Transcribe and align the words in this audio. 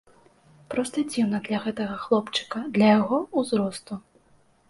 Проста 0.73 1.01
дзіўна 1.11 1.41
для 1.47 1.59
гэтага 1.65 1.99
хлопчыка, 2.05 2.63
для 2.77 2.87
яго 2.99 3.17
ўзросту. 3.43 3.93